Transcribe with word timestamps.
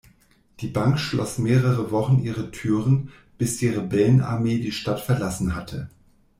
Die 0.61 0.67
Bank 0.67 0.97
schloss 0.99 1.37
mehrere 1.37 1.91
Wochen 1.91 2.23
ihre 2.23 2.49
Türen, 2.49 3.09
bis 3.37 3.57
die 3.57 3.67
Rebellenarmee 3.69 4.57
die 4.57 4.71
Stadt 4.71 4.99
verlassen 4.99 5.53
hatte. 5.53 5.91